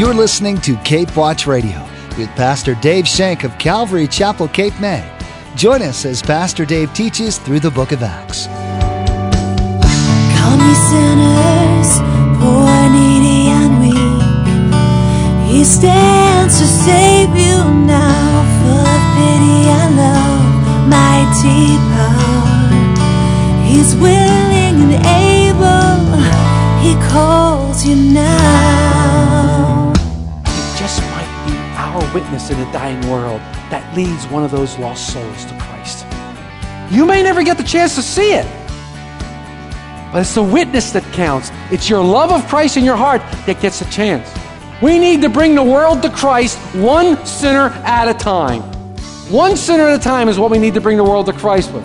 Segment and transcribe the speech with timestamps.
[0.00, 1.86] You're listening to Cape Watch Radio
[2.16, 5.06] with Pastor Dave Shank of Calvary Chapel, Cape May.
[5.56, 8.46] Join us as Pastor Dave teaches through the book of Acts.
[10.38, 12.00] Come ye sinners,
[12.40, 15.52] poor, needy, and weak.
[15.52, 22.72] He stands to save you now, full of pity and love, mighty power.
[23.68, 26.16] He's willing and able.
[26.80, 28.99] He calls you now.
[32.00, 33.40] Our witness in a dying world
[33.70, 36.06] that leads one of those lost souls to Christ.
[36.90, 38.46] You may never get the chance to see it,
[40.12, 41.50] but it's the witness that counts.
[41.70, 44.28] It's your love of Christ in your heart that gets a chance.
[44.82, 48.62] We need to bring the world to Christ one sinner at a time.
[49.30, 51.72] One sinner at a time is what we need to bring the world to Christ
[51.72, 51.84] with.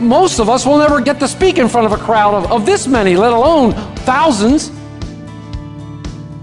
[0.00, 2.66] Most of us will never get to speak in front of a crowd of, of
[2.66, 3.72] this many, let alone
[4.04, 4.70] thousands.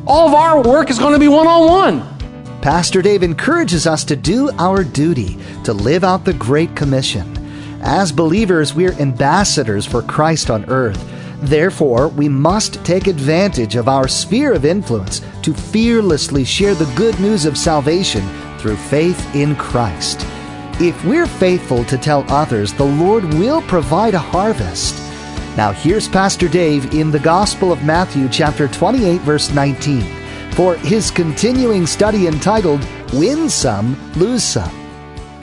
[0.05, 2.12] All of our work is going to be one on one.
[2.63, 7.29] Pastor Dave encourages us to do our duty to live out the Great Commission.
[7.81, 10.97] As believers, we're ambassadors for Christ on earth.
[11.41, 17.19] Therefore, we must take advantage of our sphere of influence to fearlessly share the good
[17.19, 18.25] news of salvation
[18.59, 20.25] through faith in Christ.
[20.79, 24.95] If we're faithful to tell others, the Lord will provide a harvest.
[25.57, 30.22] Now, here's Pastor Dave in the Gospel of Matthew, chapter 28, verse 19,
[30.55, 34.83] for his continuing study entitled Win Some, Lose Some.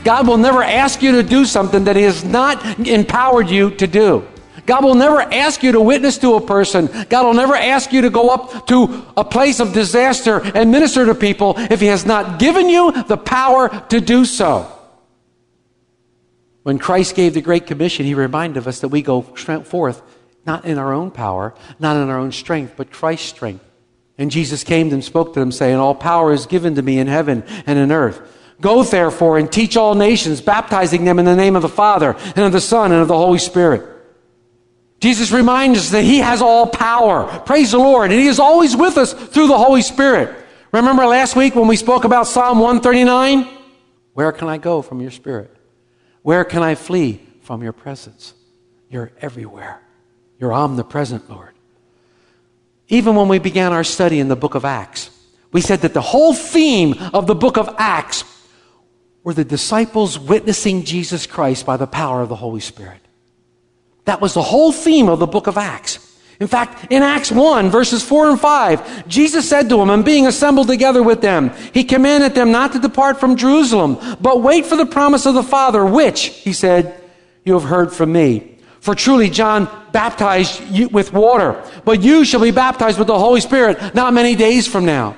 [0.05, 3.87] God will never ask you to do something that He has not empowered you to
[3.87, 4.27] do.
[4.67, 6.89] God will never ask you to witness to a person.
[7.09, 11.07] God will never ask you to go up to a place of disaster and minister
[11.07, 14.71] to people if He has not given you the power to do so.
[16.63, 20.03] When Christ gave the Great Commission, He reminded us that we go forth
[20.47, 23.65] not in our own power, not in our own strength, but Christ's strength.
[24.21, 27.07] And Jesus came and spoke to them, saying, All power is given to me in
[27.07, 28.21] heaven and in earth.
[28.61, 32.41] Go therefore and teach all nations, baptizing them in the name of the Father and
[32.41, 33.83] of the Son and of the Holy Spirit.
[35.01, 37.41] Jesus reminds us that He has all power.
[37.47, 38.11] Praise the Lord.
[38.11, 40.37] And He is always with us through the Holy Spirit.
[40.71, 43.49] Remember last week when we spoke about Psalm 139?
[44.13, 45.51] Where can I go from your Spirit?
[46.21, 48.35] Where can I flee from your presence?
[48.91, 49.81] You're everywhere.
[50.39, 51.55] You're omnipresent, Lord.
[52.91, 55.11] Even when we began our study in the book of Acts,
[55.53, 58.25] we said that the whole theme of the book of Acts
[59.23, 63.01] were the disciples witnessing Jesus Christ by the power of the Holy Spirit.
[64.05, 66.07] That was the whole theme of the book of Acts.
[66.41, 70.27] In fact, in Acts 1, verses 4 and 5, Jesus said to them, and being
[70.27, 74.75] assembled together with them, he commanded them not to depart from Jerusalem, but wait for
[74.75, 76.99] the promise of the Father, which, he said,
[77.45, 78.50] you have heard from me.
[78.81, 83.41] For truly John baptized you with water, but you shall be baptized with the Holy
[83.41, 85.17] Spirit not many days from now.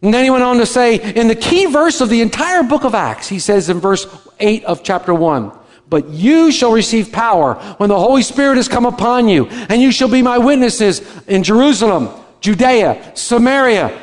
[0.00, 2.84] And then he went on to say, in the key verse of the entire book
[2.84, 4.06] of Acts, he says in verse
[4.40, 5.52] 8 of chapter 1,
[5.88, 9.92] but you shall receive power when the Holy Spirit has come upon you, and you
[9.92, 12.08] shall be my witnesses in Jerusalem,
[12.40, 13.96] Judea, Samaria,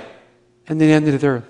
[0.67, 1.45] and the end of the earth.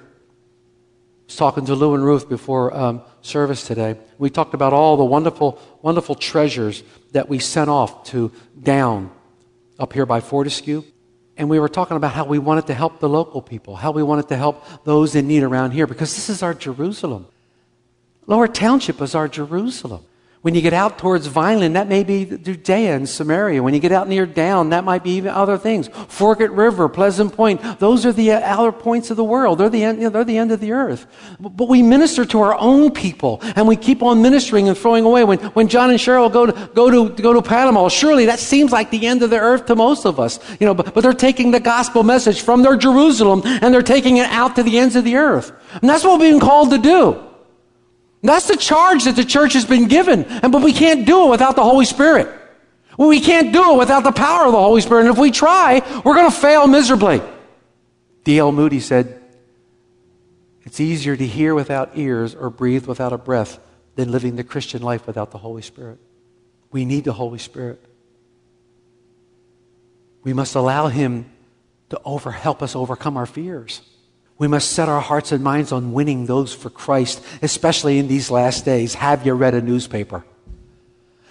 [1.30, 3.96] Was talking to Lou and Ruth before um, service today.
[4.18, 6.82] We talked about all the wonderful, wonderful treasures
[7.12, 9.12] that we sent off to down
[9.78, 10.84] up here by Fortescue
[11.40, 14.04] and we were talking about how we wanted to help the local people, how we
[14.04, 17.28] wanted to help those in need around here, because this is our Jerusalem.
[18.28, 20.04] Lower Township is our Jerusalem.
[20.42, 23.62] When you get out towards Vineland, that may be Judea and Samaria.
[23.62, 25.90] When you get out near down, that might be even other things.
[26.08, 29.58] Forked River, Pleasant Point, those are the outer points of the world.
[29.58, 31.08] They're the end, you know, they're the end of the earth.
[31.42, 35.26] But we minister to our own people, and we keep on ministering and throwing away.
[35.26, 38.72] When, when John and Cheryl go to, go, to, go to Panama, surely that seems
[38.72, 40.40] like the end of the earth to most of us.
[40.62, 44.16] You know, but, but they're taking the gospel message from their Jerusalem, and they're taking
[44.18, 45.52] it out to the ends of the earth.
[45.82, 47.29] And that's what we've been called to do.
[48.22, 50.26] That's the charge that the church has been given.
[50.26, 52.28] And, but we can't do it without the Holy Spirit.
[52.98, 55.06] We can't do it without the power of the Holy Spirit.
[55.06, 57.22] And if we try, we're going to fail miserably.
[58.26, 58.52] D.L.
[58.52, 59.22] Moody said,
[60.64, 63.60] It's easier to hear without ears or breathe without a breath
[63.96, 65.98] than living the Christian life without the Holy Spirit.
[66.72, 67.82] We need the Holy Spirit.
[70.24, 71.32] We must allow Him
[71.90, 73.82] to over, help us overcome our fears.
[74.40, 78.32] We must set our hearts and minds on winning those for Christ, especially in these
[78.32, 78.94] last days.
[78.94, 80.26] Have you read a newspaper?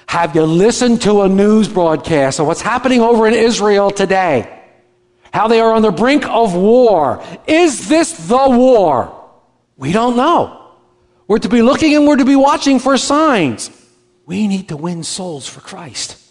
[0.06, 4.62] Have you listened to a news broadcast of what's happening over in Israel today?
[5.32, 7.24] How they are on the brink of war.
[7.46, 9.14] Is this the war?
[9.76, 10.72] We don't know.
[11.26, 13.70] We're to be looking and we're to be watching for signs.
[14.26, 16.22] We need to win souls for Christ.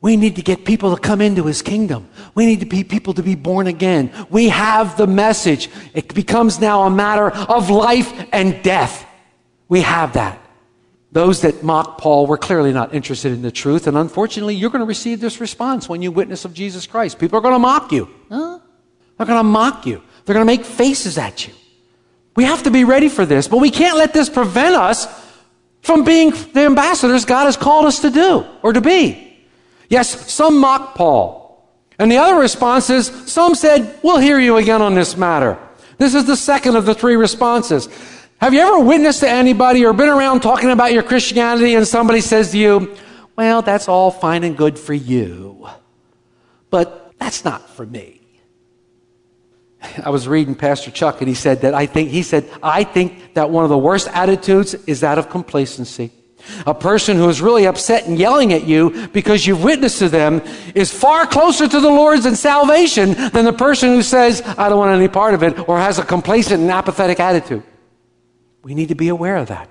[0.00, 2.08] We need to get people to come into his kingdom.
[2.34, 4.12] We need to be people to be born again.
[4.30, 5.68] We have the message.
[5.92, 9.04] It becomes now a matter of life and death.
[9.68, 10.40] We have that.
[11.10, 14.80] Those that mock Paul were clearly not interested in the truth, and unfortunately, you're going
[14.80, 17.18] to receive this response when you witness of Jesus Christ.
[17.18, 18.08] People are going to mock you.
[18.28, 18.58] Huh?
[19.16, 20.02] They're going to mock you.
[20.24, 21.54] They're going to make faces at you.
[22.36, 25.08] We have to be ready for this, but we can't let this prevent us
[25.80, 29.27] from being the ambassadors God has called us to do or to be.
[29.88, 31.48] Yes, some mocked Paul.
[31.98, 35.58] And the other response is some said, We'll hear you again on this matter.
[35.96, 37.88] This is the second of the three responses.
[38.40, 42.20] Have you ever witnessed to anybody or been around talking about your Christianity and somebody
[42.20, 42.96] says to you,
[43.34, 45.68] Well, that's all fine and good for you,
[46.70, 48.20] but that's not for me?
[50.04, 53.34] I was reading Pastor Chuck and he said that I think, he said, I think
[53.34, 56.12] that one of the worst attitudes is that of complacency.
[56.66, 60.40] A person who is really upset and yelling at you because you've witnessed to them
[60.74, 64.78] is far closer to the Lord's and salvation than the person who says, I don't
[64.78, 67.62] want any part of it, or has a complacent and apathetic attitude.
[68.62, 69.68] We need to be aware of that.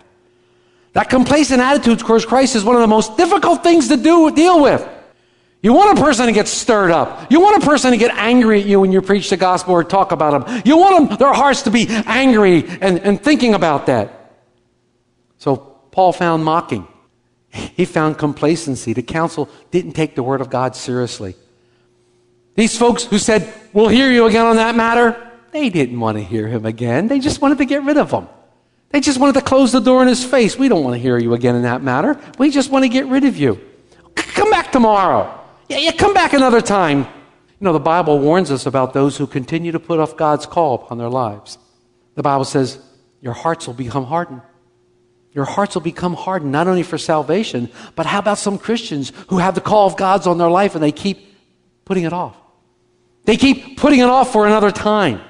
[0.94, 4.62] That complacent attitude towards Christ is one of the most difficult things to do, deal
[4.62, 4.88] with.
[5.62, 7.32] You want a person to get stirred up.
[7.32, 9.84] You want a person to get angry at you when you preach the gospel or
[9.84, 10.62] talk about them.
[10.66, 14.36] You want them, their hearts to be angry and, and thinking about that.
[15.40, 15.67] So
[15.98, 16.88] Paul found mocking.
[17.50, 18.94] He found complacency.
[18.94, 21.36] The council didn't take the word of God seriously.
[22.54, 26.24] These folks who said, We'll hear you again on that matter, they didn't want to
[26.24, 27.08] hear him again.
[27.08, 28.28] They just wanted to get rid of him.
[28.92, 30.56] They just wanted to close the door in his face.
[30.56, 32.20] We don't want to hear you again in that matter.
[32.38, 33.60] We just want to get rid of you.
[34.14, 35.44] Come back tomorrow.
[35.68, 37.00] Yeah, yeah, come back another time.
[37.00, 40.76] You know, the Bible warns us about those who continue to put off God's call
[40.76, 41.58] upon their lives.
[42.14, 42.78] The Bible says,
[43.20, 44.44] Your hearts will become hardened.
[45.38, 49.38] Your hearts will become hardened, not only for salvation, but how about some Christians who
[49.38, 51.32] have the call of God's on their life and they keep
[51.86, 52.36] putting it off?
[53.26, 55.22] They keep putting it off for another time.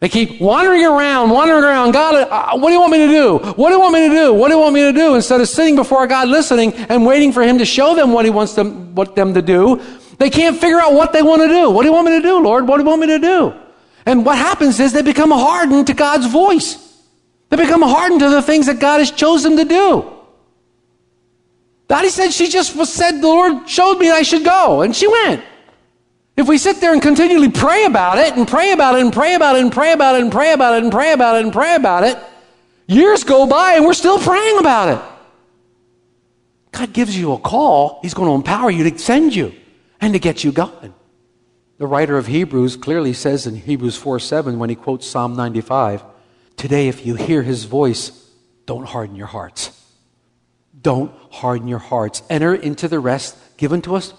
[0.00, 1.92] They keep wandering around, wandering around.
[1.92, 3.38] God, uh, what do you want me to do?
[3.54, 4.34] What do you want me to do?
[4.34, 5.14] What do you want me to do?
[5.14, 8.30] Instead of sitting before God listening and waiting for Him to show them what He
[8.30, 9.80] wants them, what them to do,
[10.18, 11.70] they can't figure out what they want to do.
[11.70, 12.68] What do you want me to do, Lord?
[12.68, 13.54] What do you want me to do?
[14.04, 16.84] And what happens is they become hardened to God's voice.
[17.50, 20.12] They become hardened to the things that God has chosen to do.
[21.88, 25.42] Dottie said she just said the Lord showed me I should go, and she went.
[26.36, 29.34] If we sit there and continually pray about it and pray about it and pray
[29.34, 31.52] about it and pray about it and pray about it and pray about it and
[31.52, 32.18] pray about it,
[32.86, 35.04] years go by and we're still praying about it.
[36.70, 39.54] God gives you a call, He's going to empower you to send you
[40.00, 40.94] and to get you going.
[41.78, 46.04] The writer of Hebrews clearly says in Hebrews 4 7 when he quotes Psalm 95
[46.58, 48.10] Today, if you hear his voice,
[48.66, 49.70] don't harden your hearts.
[50.82, 52.22] Don't harden your hearts.
[52.28, 54.12] Enter into the rest given to us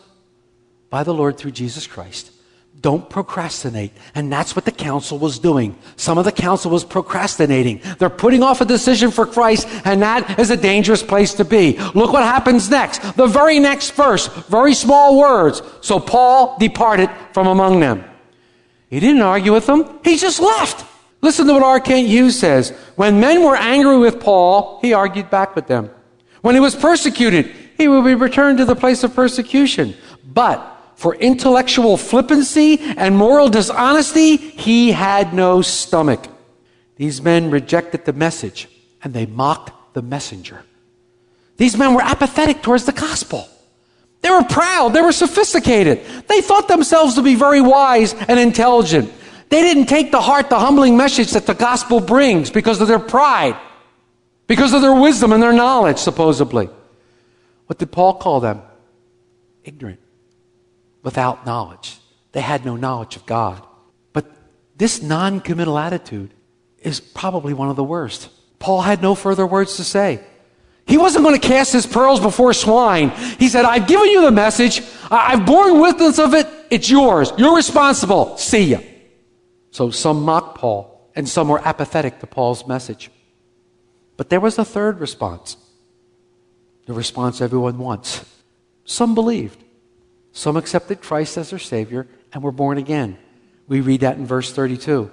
[0.90, 2.32] by the Lord through Jesus Christ.
[2.80, 3.92] Don't procrastinate.
[4.16, 5.78] And that's what the council was doing.
[5.98, 7.82] Some of the council was procrastinating.
[7.98, 11.78] They're putting off a decision for Christ, and that is a dangerous place to be.
[11.94, 13.18] Look what happens next.
[13.18, 15.62] The very next verse, very small words.
[15.82, 18.06] So Paul departed from among them.
[18.90, 20.86] He didn't argue with them, he just left.
[21.22, 21.80] Listen to what R.
[21.80, 22.70] Kent Hughes says.
[22.96, 25.90] When men were angry with Paul, he argued back with them.
[26.42, 29.96] When he was persecuted, he would be returned to the place of persecution.
[30.26, 36.28] But for intellectual flippancy and moral dishonesty, he had no stomach.
[36.96, 38.68] These men rejected the message
[39.04, 40.64] and they mocked the messenger.
[41.58, 43.48] These men were apathetic towards the gospel.
[44.22, 44.90] They were proud.
[44.90, 46.06] They were sophisticated.
[46.28, 49.14] They thought themselves to be very wise and intelligent.
[49.50, 53.00] They didn't take to heart the humbling message that the gospel brings because of their
[53.00, 53.58] pride,
[54.48, 56.70] because of their wisdom and their knowledge, supposedly.
[57.66, 58.62] What did Paul call them?
[59.64, 60.00] Ignorant,
[61.04, 61.98] without knowledge.
[62.32, 63.66] They had no knowledge of God.
[64.14, 64.26] But
[64.78, 66.32] this non committal attitude
[66.80, 68.30] is probably one of the worst.
[68.60, 70.24] Paul had no further words to say.
[70.86, 73.10] He wasn't going to cast his pearls before swine.
[73.38, 74.82] He said, I've given you the message.
[75.12, 76.48] I've borne witness of it.
[76.72, 77.32] It's yours.
[77.38, 78.38] You're responsible.
[78.38, 78.80] See ya.
[79.72, 83.12] So some mocked Paul, and some were apathetic to Paul's message.
[84.18, 85.58] But there was a third response
[86.86, 88.26] the response everyone wants.
[88.84, 89.64] Some believed,
[90.32, 93.20] some accepted Christ as their Savior and were born again.
[93.68, 95.12] We read that in verse 32.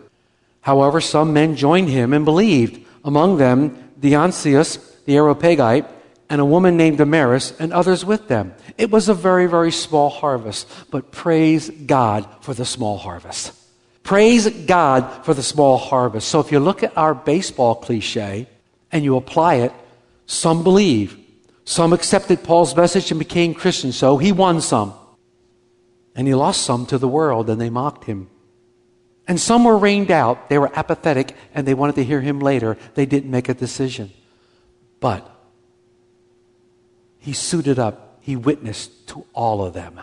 [0.63, 5.87] However, some men joined him and believed, among them Dionysius the Areopagite
[6.31, 8.55] and a woman named Damaris and others with them.
[8.79, 13.53] It was a very, very small harvest, but praise God for the small harvest.
[14.07, 16.29] Praise God for the small harvest.
[16.29, 18.47] So if you look at our baseball cliche
[18.93, 19.73] and you apply it,
[20.27, 21.19] some believe,
[21.67, 24.95] Some accepted Paul's message and became Christians, so he won some.
[26.15, 28.31] And he lost some to the world, and they mocked him.
[29.27, 30.49] And some were rained out.
[30.49, 32.79] They were apathetic, and they wanted to hear him later.
[32.95, 34.13] They didn't make a decision.
[35.01, 35.29] But
[37.19, 40.01] he suited up, he witnessed to all of them.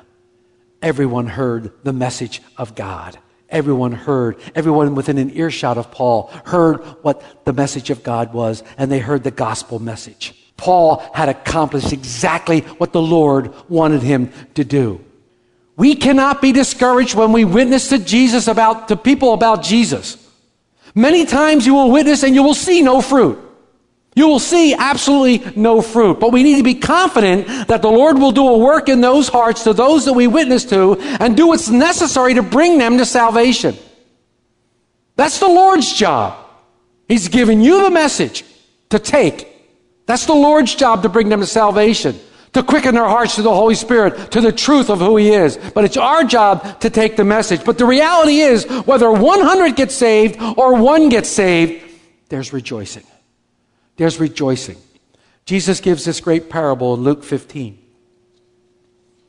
[0.81, 3.17] Everyone heard the message of God.
[3.53, 8.63] Everyone heard, everyone within an earshot of Paul heard what the message of God was,
[8.77, 10.33] and they heard the gospel message.
[10.57, 15.03] Paul had accomplished exactly what the Lord wanted him to do.
[15.75, 20.17] We cannot be discouraged when we witness to Jesus about, to people about Jesus.
[20.95, 23.39] Many times you will witness and you will see no fruit.
[24.15, 26.19] You will see absolutely no fruit.
[26.19, 29.27] But we need to be confident that the Lord will do a work in those
[29.27, 33.05] hearts to those that we witness to and do what's necessary to bring them to
[33.05, 33.75] salvation.
[35.15, 36.37] That's the Lord's job.
[37.07, 38.45] He's given you the message
[38.89, 39.53] to take
[40.05, 42.19] that's the Lord's job to bring them to salvation,
[42.53, 45.57] to quicken their hearts to the Holy Spirit, to the truth of who He is.
[45.73, 47.63] But it's our job to take the message.
[47.63, 51.83] But the reality is, whether 100 get saved or one gets saved,
[52.29, 53.03] there's rejoicing.
[53.97, 54.77] There's rejoicing.
[55.45, 57.79] Jesus gives this great parable in Luke 15.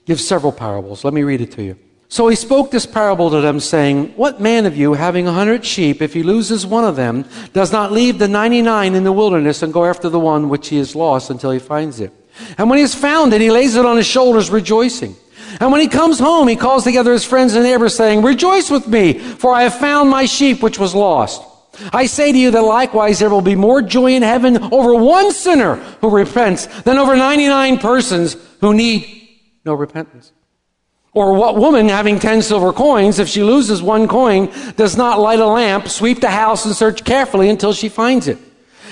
[0.07, 1.05] Gives several parables.
[1.05, 1.79] Let me read it to you.
[2.09, 5.65] So he spoke this parable to them, saying, What man of you, having a hundred
[5.65, 9.13] sheep, if he loses one of them, does not leave the ninety nine in the
[9.13, 12.13] wilderness and go after the one which he has lost until he finds it?
[12.59, 15.17] And when he has found it, he lays it on his shoulders, rejoicing.
[15.61, 18.87] And when he comes home, he calls together his friends and neighbors, saying, Rejoice with
[18.87, 21.43] me, for I have found my sheep which was lost.
[21.93, 25.33] I say to you that likewise there will be more joy in heaven over one
[25.33, 29.29] sinner who repents than over 99 persons who need
[29.65, 30.33] no repentance.
[31.13, 35.39] Or what woman having ten silver coins, if she loses one coin, does not light
[35.39, 38.39] a lamp, sweep the house, and search carefully until she finds it?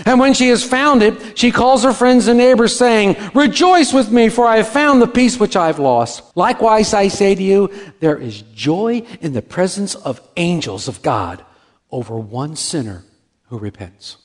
[0.07, 4.11] And when she has found it, she calls her friends and neighbors, saying, Rejoice with
[4.11, 6.23] me, for I have found the piece which I've lost.
[6.37, 7.71] Likewise, I say to you,
[8.01, 11.45] there is joy in the presence of angels of God
[11.93, 13.05] over one sinner
[13.49, 14.17] who repents.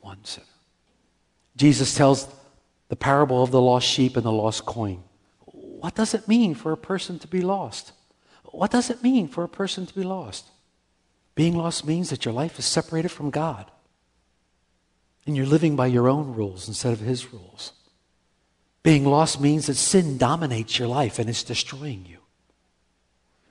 [0.00, 0.46] One sinner.
[1.56, 2.26] Jesus tells
[2.88, 5.02] the parable of the lost sheep and the lost coin.
[5.46, 7.92] What does it mean for a person to be lost?
[8.50, 10.46] What does it mean for a person to be lost?
[11.34, 13.70] Being lost means that your life is separated from God.
[15.24, 17.72] And you're living by your own rules instead of His rules.
[18.82, 22.18] Being lost means that sin dominates your life and it's destroying you.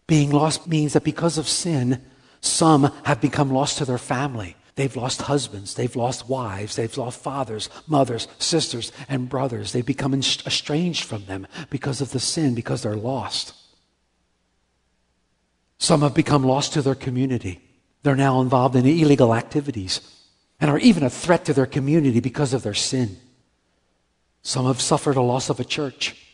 [0.05, 2.03] Being lost means that because of sin,
[2.41, 4.55] some have become lost to their family.
[4.75, 9.74] They've lost husbands, they've lost wives, they've lost fathers, mothers, sisters, and brothers.
[9.74, 13.53] They've become estranged from them because of the sin, because they're lost.
[15.77, 17.60] Some have become lost to their community.
[18.03, 20.01] They're now involved in illegal activities
[20.60, 23.17] and are even a threat to their community because of their sin.
[24.41, 26.15] Some have suffered a loss of a church.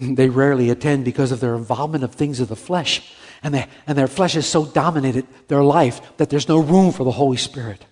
[0.00, 3.96] They rarely attend because of their involvement of things of the flesh and, they, and
[3.96, 7.84] their flesh has so dominated their life that there's no room for the Holy Spirit.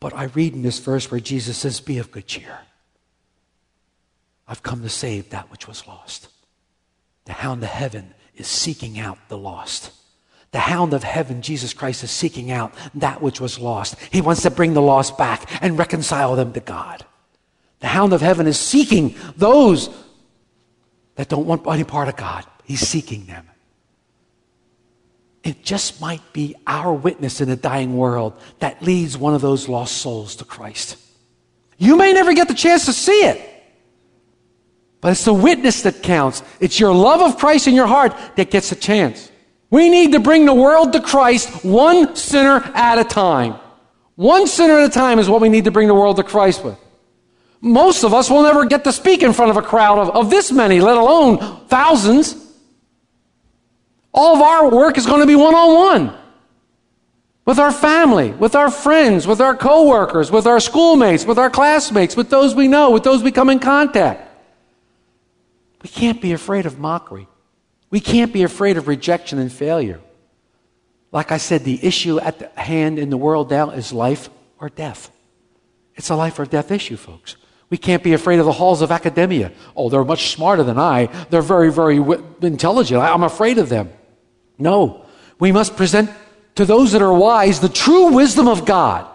[0.00, 2.58] But I read in this verse where Jesus says, Be of good cheer.
[4.46, 6.28] I've come to save that which was lost.
[7.24, 9.90] The hound of heaven is seeking out the lost.
[10.52, 13.96] The hound of heaven, Jesus Christ, is seeking out that which was lost.
[14.12, 17.04] He wants to bring the lost back and reconcile them to God.
[17.80, 19.90] The hound of heaven is seeking those
[21.16, 22.44] that don't want any part of God.
[22.64, 23.46] He's seeking them.
[25.46, 29.68] It just might be our witness in a dying world that leads one of those
[29.68, 30.96] lost souls to Christ.
[31.78, 33.40] You may never get the chance to see it,
[35.00, 36.42] but it's the witness that counts.
[36.58, 39.30] It's your love of Christ in your heart that gets a chance.
[39.70, 43.54] We need to bring the world to Christ one sinner at a time.
[44.16, 46.64] One sinner at a time is what we need to bring the world to Christ
[46.64, 46.76] with.
[47.60, 50.28] Most of us will never get to speak in front of a crowd of, of
[50.28, 51.38] this many, let alone
[51.68, 52.45] thousands.
[54.16, 56.18] All of our work is going to be one on one
[57.44, 62.16] with our family, with our friends, with our coworkers, with our schoolmates, with our classmates,
[62.16, 64.28] with those we know, with those we come in contact.
[65.82, 67.28] We can't be afraid of mockery.
[67.90, 70.00] We can't be afraid of rejection and failure.
[71.12, 74.70] Like I said, the issue at the hand in the world now is life or
[74.70, 75.10] death.
[75.94, 77.36] It's a life or death issue, folks.
[77.68, 79.52] We can't be afraid of the halls of academia.
[79.76, 81.06] Oh, they're much smarter than I.
[81.30, 81.98] They're very, very
[82.42, 83.00] intelligent.
[83.00, 83.92] I'm afraid of them.
[84.58, 85.04] No,
[85.38, 86.10] we must present
[86.54, 89.06] to those that are wise the true wisdom of God.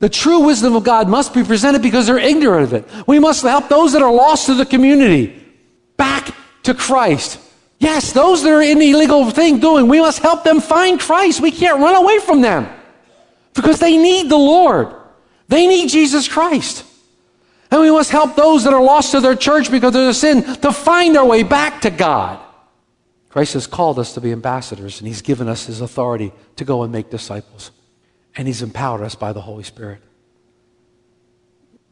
[0.00, 3.06] The true wisdom of God must be presented because they're ignorant of it.
[3.06, 5.42] We must help those that are lost to the community
[5.96, 6.34] back
[6.64, 7.40] to Christ.
[7.80, 11.40] Yes, those that are in the illegal thing doing, we must help them find Christ.
[11.40, 12.68] We can't run away from them
[13.54, 14.94] because they need the Lord.
[15.48, 16.84] They need Jesus Christ.
[17.70, 20.42] And we must help those that are lost to their church because of their sin
[20.58, 22.40] to find their way back to God.
[23.38, 26.82] Christ has called us to be ambassadors, and He's given us His authority to go
[26.82, 27.70] and make disciples.
[28.34, 30.02] And He's empowered us by the Holy Spirit.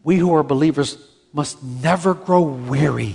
[0.03, 0.99] We who are believers
[1.33, 3.15] must never grow weary.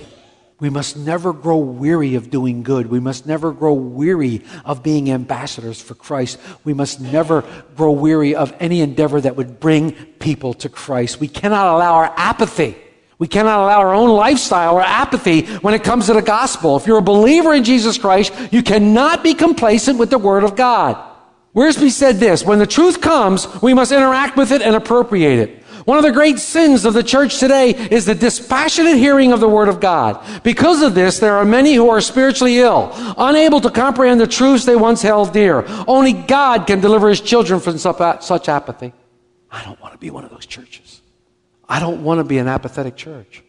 [0.61, 2.87] We must never grow weary of doing good.
[2.87, 6.39] We must never grow weary of being ambassadors for Christ.
[6.63, 7.43] We must never
[7.75, 11.19] grow weary of any endeavor that would bring people to Christ.
[11.19, 12.77] We cannot allow our apathy
[13.21, 16.75] we cannot allow our own lifestyle or apathy when it comes to the gospel.
[16.75, 20.55] If you're a believer in Jesus Christ, you cannot be complacent with the Word of
[20.55, 20.97] God.
[21.55, 25.63] Wiersbe said this, when the truth comes, we must interact with it and appropriate it.
[25.85, 29.47] One of the great sins of the church today is the dispassionate hearing of the
[29.47, 30.41] Word of God.
[30.41, 34.65] Because of this, there are many who are spiritually ill, unable to comprehend the truths
[34.65, 35.63] they once held dear.
[35.87, 38.93] Only God can deliver His children from such apathy.
[39.51, 41.00] I don't want to be one of those churches.
[41.71, 43.43] I don't want to be an apathetic church.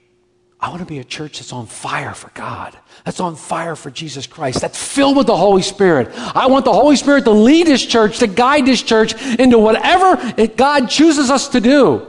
[0.61, 3.91] I want to be a church that's on fire for God, that's on fire for
[3.91, 6.09] Jesus Christ, that's filled with the Holy Spirit.
[6.17, 10.21] I want the Holy Spirit to lead this church, to guide this church into whatever
[10.41, 12.07] it, God chooses us to do,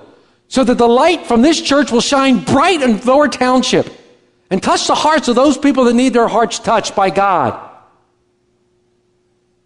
[0.50, 3.90] so that the light from this church will shine bright in Lower Township
[4.52, 7.73] and touch the hearts of those people that need their hearts touched by God.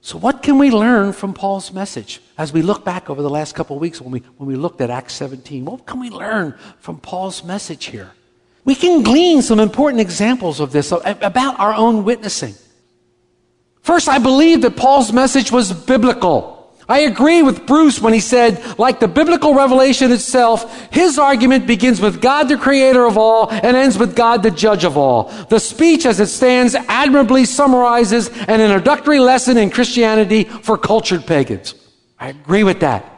[0.07, 3.55] So, what can we learn from Paul's message as we look back over the last
[3.55, 5.65] couple of weeks when we, when we looked at Acts 17?
[5.65, 8.13] What can we learn from Paul's message here?
[8.63, 12.55] We can glean some important examples of this about our own witnessing.
[13.81, 16.56] First, I believe that Paul's message was biblical.
[16.89, 21.99] I agree with Bruce when he said, like the biblical revelation itself, his argument begins
[21.99, 25.25] with God the creator of all and ends with God the judge of all.
[25.49, 31.75] The speech as it stands admirably summarizes an introductory lesson in Christianity for cultured pagans.
[32.19, 33.13] I agree with that.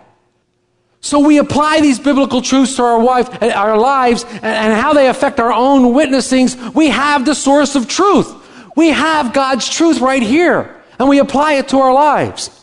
[1.02, 5.08] So we apply these biblical truths to our, wife, eh, our lives and how they
[5.08, 6.58] affect our own witnessings.
[6.74, 8.36] We have the source of truth.
[8.76, 12.59] We have God's truth right here and we apply it to our lives.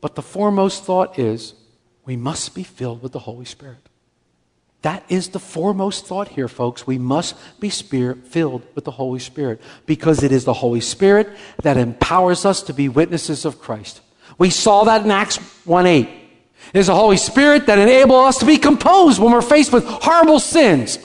[0.00, 1.54] But the foremost thought is
[2.04, 3.88] we must be filled with the Holy Spirit.
[4.82, 6.86] That is the foremost thought here, folks.
[6.86, 11.28] We must be spirit filled with the Holy Spirit because it is the Holy Spirit
[11.62, 14.00] that empowers us to be witnesses of Christ.
[14.38, 15.36] We saw that in Acts
[15.66, 16.08] 1 8.
[16.72, 19.84] It is the Holy Spirit that enables us to be composed when we're faced with
[19.84, 20.98] horrible sins.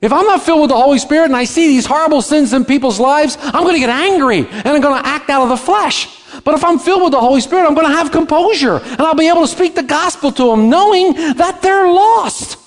[0.00, 2.64] If I'm not filled with the Holy Spirit and I see these horrible sins in
[2.64, 5.56] people's lives, I'm going to get angry and I'm going to act out of the
[5.56, 6.08] flesh.
[6.44, 9.14] But if I'm filled with the Holy Spirit, I'm going to have composure and I'll
[9.14, 12.58] be able to speak the gospel to them knowing that they're lost.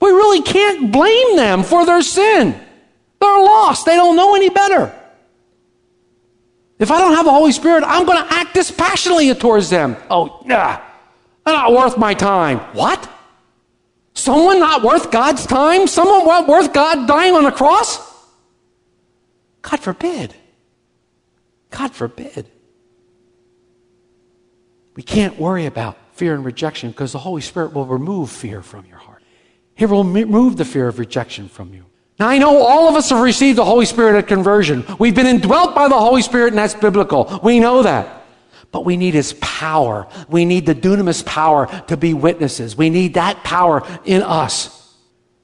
[0.00, 2.58] We really can't blame them for their sin.
[3.20, 3.86] They're lost.
[3.86, 4.94] They don't know any better.
[6.78, 9.96] If I don't have the Holy Spirit, I'm going to act dispassionately towards them.
[10.10, 10.80] Oh, nah,
[11.44, 12.58] they're not worth my time.
[12.74, 13.10] What?
[14.12, 15.86] Someone not worth God's time?
[15.86, 17.98] Someone worth God dying on a cross?
[19.62, 20.34] God forbid.
[21.76, 22.46] God forbid.
[24.94, 28.86] We can't worry about fear and rejection because the Holy Spirit will remove fear from
[28.86, 29.22] your heart.
[29.74, 31.84] He will remove the fear of rejection from you.
[32.18, 34.86] Now, I know all of us have received the Holy Spirit at conversion.
[34.98, 37.40] We've been indwelt by the Holy Spirit, and that's biblical.
[37.42, 38.24] We know that.
[38.72, 40.08] But we need His power.
[40.30, 42.74] We need the dunamis power to be witnesses.
[42.74, 44.75] We need that power in us.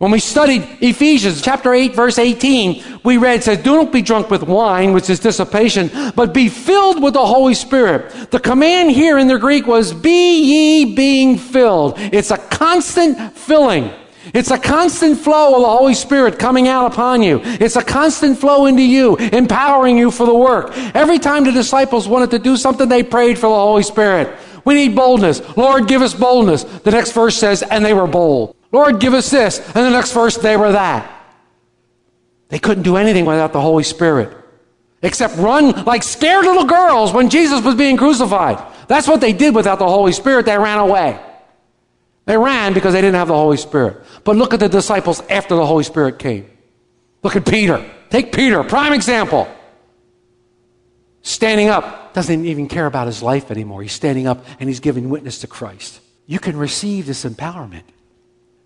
[0.02, 4.02] When we studied Ephesians chapter 8 verse 18, we read, it says, do not be
[4.02, 8.32] drunk with wine, which is dissipation, but be filled with the Holy Spirit.
[8.32, 11.94] The command here in the Greek was, be ye being filled.
[11.98, 13.92] It's a constant filling.
[14.34, 17.40] It's a constant flow of the Holy Spirit coming out upon you.
[17.44, 20.72] It's a constant flow into you, empowering you for the work.
[20.96, 24.36] Every time the disciples wanted to do something, they prayed for the Holy Spirit.
[24.64, 25.56] We need boldness.
[25.56, 26.64] Lord, give us boldness.
[26.64, 28.56] The next verse says, and they were bold.
[28.72, 29.58] Lord, give us this.
[29.58, 31.08] And the next verse, they were that.
[32.48, 34.36] They couldn't do anything without the Holy Spirit
[35.02, 38.62] except run like scared little girls when Jesus was being crucified.
[38.88, 40.46] That's what they did without the Holy Spirit.
[40.46, 41.20] They ran away.
[42.24, 44.00] They ran because they didn't have the Holy Spirit.
[44.22, 46.48] But look at the disciples after the Holy Spirit came.
[47.22, 47.84] Look at Peter.
[48.10, 49.48] Take Peter, prime example.
[51.22, 53.82] Standing up, doesn't even care about his life anymore.
[53.82, 56.00] He's standing up and he's giving witness to Christ.
[56.26, 57.84] You can receive this empowerment.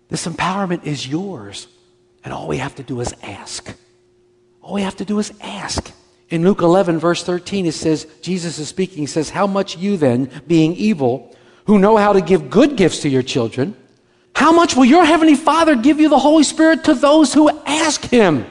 [0.09, 1.67] This empowerment is yours.
[2.23, 3.73] And all we have to do is ask.
[4.61, 5.91] All we have to do is ask.
[6.29, 9.95] In Luke 11, verse 13, it says, Jesus is speaking, he says, How much you
[9.95, 11.33] then, being evil,
[11.65, 13.75] who know how to give good gifts to your children,
[14.35, 18.03] how much will your heavenly Father give you the Holy Spirit to those who ask
[18.03, 18.45] him?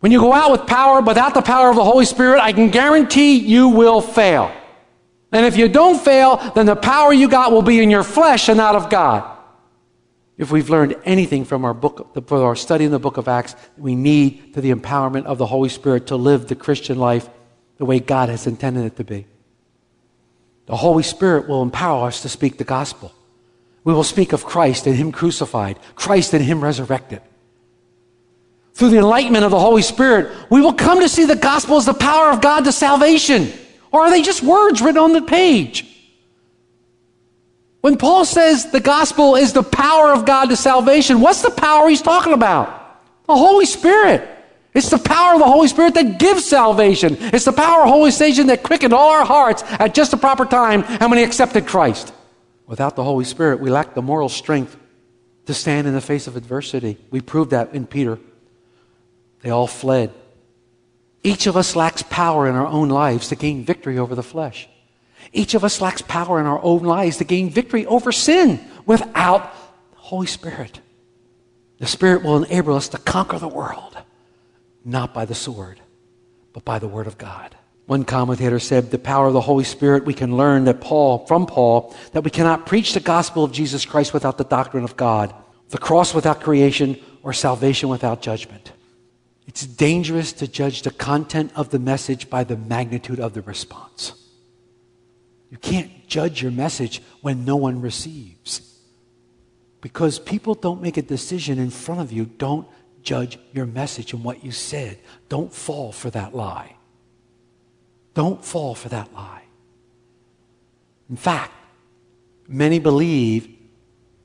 [0.00, 2.70] When you go out with power, without the power of the Holy Spirit, I can
[2.70, 4.52] guarantee you will fail.
[5.32, 8.48] And if you don't fail, then the power you got will be in your flesh
[8.48, 9.37] and not of God.
[10.38, 13.56] If we've learned anything from our book, for our study in the book of Acts,
[13.76, 17.28] we need to the empowerment of the Holy Spirit to live the Christian life
[17.76, 19.26] the way God has intended it to be.
[20.66, 23.12] The Holy Spirit will empower us to speak the gospel.
[23.82, 27.20] We will speak of Christ and Him crucified, Christ and Him resurrected.
[28.74, 31.86] Through the enlightenment of the Holy Spirit, we will come to see the gospel as
[31.86, 33.52] the power of God to salvation.
[33.90, 35.97] Or are they just words written on the page?
[37.80, 41.88] When Paul says the gospel is the power of God to salvation, what's the power
[41.88, 42.68] he's talking about?
[43.26, 44.28] The Holy Spirit.
[44.74, 47.16] It's the power of the Holy Spirit that gives salvation.
[47.18, 50.16] It's the power of the Holy Spirit that quickened all our hearts at just the
[50.16, 52.12] proper time and when He accepted Christ.
[52.66, 54.76] Without the Holy Spirit, we lack the moral strength
[55.46, 56.98] to stand in the face of adversity.
[57.10, 58.18] We proved that in Peter.
[59.40, 60.12] They all fled.
[61.22, 64.68] Each of us lacks power in our own lives to gain victory over the flesh.
[65.32, 69.52] Each of us lacks power in our own lives to gain victory over sin without
[69.92, 70.80] the Holy Spirit.
[71.78, 73.96] The Spirit will enable us to conquer the world
[74.84, 75.80] not by the sword,
[76.52, 77.54] but by the word of God.
[77.86, 81.46] One commentator said, the power of the Holy Spirit, we can learn that Paul, from
[81.46, 85.34] Paul, that we cannot preach the gospel of Jesus Christ without the doctrine of God,
[85.70, 88.72] the cross without creation, or salvation without judgment.
[89.46, 94.12] It's dangerous to judge the content of the message by the magnitude of the response.
[95.50, 98.80] You can't judge your message when no one receives.
[99.80, 102.66] Because people don't make a decision in front of you, don't
[103.02, 104.98] judge your message and what you said.
[105.28, 106.76] Don't fall for that lie.
[108.14, 109.42] Don't fall for that lie.
[111.08, 111.52] In fact,
[112.48, 113.48] many believe,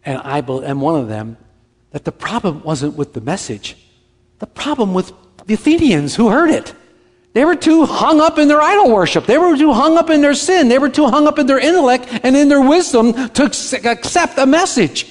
[0.04, 1.38] and I am one of them,
[1.92, 3.78] that the problem wasn't with the message.
[4.40, 5.14] The problem with
[5.46, 6.74] the Athenians who heard it.
[7.34, 9.26] They were too hung up in their idol worship.
[9.26, 10.67] They were too hung up in their sin.
[10.67, 14.46] They were too hung up in their intellect and in their wisdom to accept a
[14.46, 15.08] message.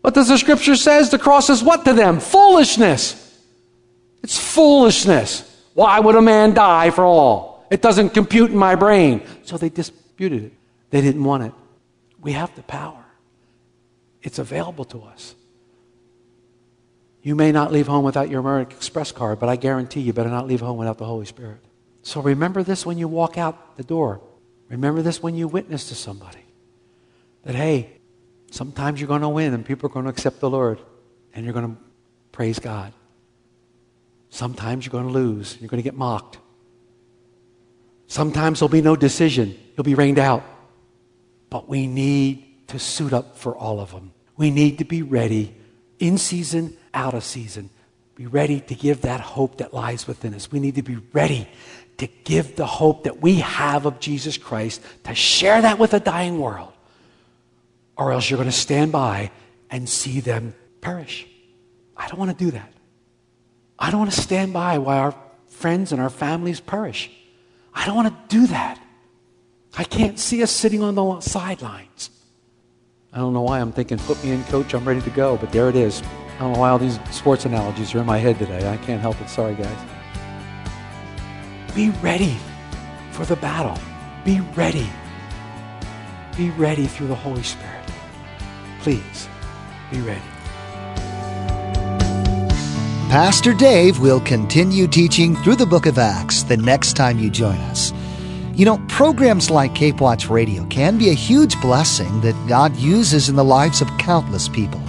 [0.00, 1.10] What does the scripture says?
[1.10, 2.20] The cross is what to them?
[2.20, 3.24] Foolishness.
[4.22, 5.44] It's foolishness.
[5.74, 7.66] Why would a man die for all?
[7.70, 9.22] It doesn't compute in my brain.
[9.44, 10.52] So they disputed it.
[10.88, 11.52] They didn't want it.
[12.22, 13.04] We have the power.
[14.22, 15.34] It's available to us.
[17.28, 20.30] You may not leave home without your American Express card, but I guarantee you better
[20.30, 21.60] not leave home without the Holy Spirit.
[22.02, 24.22] So remember this when you walk out the door.
[24.68, 26.44] Remember this when you witness to somebody.
[27.44, 27.98] That, hey,
[28.50, 30.80] Sometimes you're going to win and people are going to accept the Lord
[31.34, 31.82] and you're going to
[32.32, 32.92] praise God.
[34.30, 35.56] Sometimes you're going to lose.
[35.60, 36.38] You're going to get mocked.
[38.06, 39.58] Sometimes there'll be no decision.
[39.76, 40.44] You'll be rained out.
[41.50, 44.12] But we need to suit up for all of them.
[44.36, 45.54] We need to be ready
[45.98, 47.70] in season, out of season.
[48.16, 50.50] Be ready to give that hope that lies within us.
[50.50, 51.48] We need to be ready
[51.98, 56.00] to give the hope that we have of Jesus Christ, to share that with a
[56.00, 56.72] dying world
[57.96, 59.30] or else you're going to stand by
[59.70, 61.26] and see them perish.
[61.96, 62.72] I don't want to do that.
[63.78, 65.14] I don't want to stand by while our
[65.48, 67.10] friends and our families perish.
[67.74, 68.80] I don't want to do that.
[69.76, 72.10] I can't see us sitting on the sidelines.
[73.12, 75.52] I don't know why I'm thinking, put me in, coach, I'm ready to go, but
[75.52, 76.02] there it is.
[76.38, 78.70] I don't know why all these sports analogies are in my head today.
[78.70, 79.28] I can't help it.
[79.28, 79.76] Sorry, guys.
[81.74, 82.36] Be ready
[83.10, 83.76] for the battle.
[84.24, 84.88] Be ready.
[86.36, 87.82] Be ready through the Holy Spirit.
[88.78, 89.28] Please
[89.90, 90.22] be ready.
[93.10, 97.56] Pastor Dave will continue teaching through the book of Acts the next time you join
[97.62, 97.92] us.
[98.54, 103.28] You know, programs like Cape Watch Radio can be a huge blessing that God uses
[103.28, 104.80] in the lives of countless people.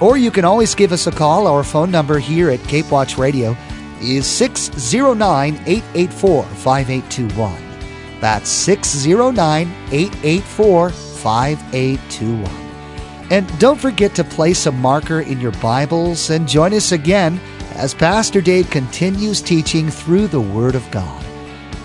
[0.01, 1.47] Or you can always give us a call.
[1.47, 3.57] Our phone number here at Cape Watch Radio
[4.01, 8.21] is 609 884 5821.
[8.21, 12.65] That's 609 884 5821.
[13.31, 17.41] And don't forget to place a marker in your Bibles and join us again
[17.75, 21.25] as Pastor Dave continues teaching through the Word of God.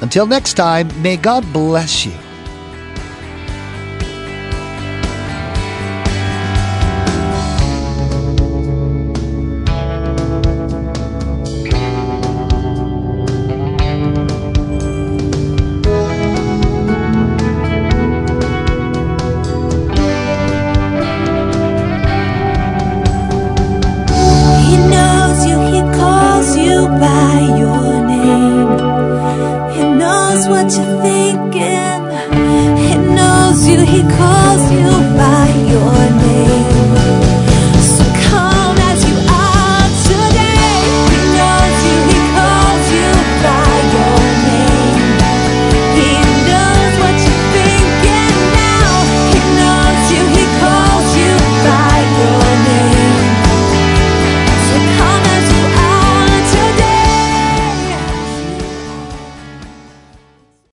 [0.02, 2.14] Until next time, may God bless you.